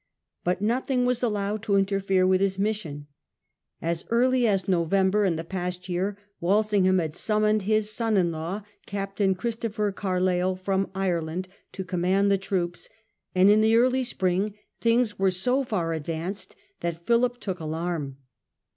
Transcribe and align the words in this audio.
But 0.43 0.63
nothing 0.63 1.05
was 1.05 1.19
aUowed 1.19 1.61
to 1.61 1.75
interfere 1.75 2.25
with 2.25 2.41
his 2.41 2.57
missioa 2.57 3.05
As 3.83 4.03
early 4.09 4.47
as 4.47 4.67
November 4.67 5.25
in 5.25 5.35
the 5.35 5.43
past 5.43 5.87
year 5.89 6.17
Walsingham 6.39 6.97
had 6.97 7.15
summoned 7.15 7.61
his 7.61 7.91
son 7.91 8.17
in 8.17 8.31
law. 8.31 8.63
Captain 8.87 9.35
Christopher 9.35 9.91
Carleill, 9.91 10.55
from 10.55 10.89
Ireland 10.95 11.47
to 11.73 11.83
command 11.83 12.31
the 12.31 12.39
troops, 12.39 12.89
and 13.35 13.51
in 13.51 13.61
the 13.61 13.75
early 13.75 14.03
spring 14.03 14.55
things 14.79 15.19
were 15.19 15.29
so 15.29 15.63
far 15.63 15.93
advanced 15.93 16.55
that 16.79 17.05
Philip 17.05 17.39
took 17.39 17.59
alarm. 17.59 18.17